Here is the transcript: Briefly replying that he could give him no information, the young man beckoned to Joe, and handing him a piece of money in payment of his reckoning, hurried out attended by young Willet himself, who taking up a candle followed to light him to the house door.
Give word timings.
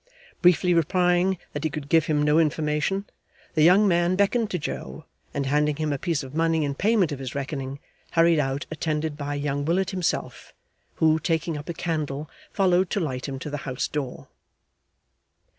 Briefly 0.41 0.73
replying 0.73 1.37
that 1.53 1.63
he 1.63 1.69
could 1.69 1.87
give 1.87 2.07
him 2.07 2.23
no 2.23 2.39
information, 2.39 3.05
the 3.53 3.61
young 3.61 3.87
man 3.87 4.15
beckoned 4.15 4.49
to 4.49 4.57
Joe, 4.57 5.05
and 5.31 5.45
handing 5.45 5.75
him 5.75 5.93
a 5.93 5.99
piece 5.99 6.23
of 6.23 6.33
money 6.33 6.65
in 6.65 6.73
payment 6.73 7.11
of 7.11 7.19
his 7.19 7.35
reckoning, 7.35 7.77
hurried 8.13 8.39
out 8.39 8.65
attended 8.71 9.15
by 9.15 9.35
young 9.35 9.63
Willet 9.63 9.91
himself, 9.91 10.53
who 10.95 11.19
taking 11.19 11.55
up 11.55 11.69
a 11.69 11.73
candle 11.75 12.27
followed 12.51 12.89
to 12.89 12.99
light 12.99 13.27
him 13.27 13.37
to 13.37 13.51
the 13.51 13.57
house 13.57 13.87
door. 13.87 14.27